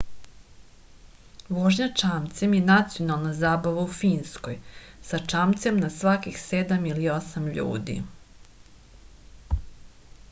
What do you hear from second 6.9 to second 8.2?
ili osam ljudi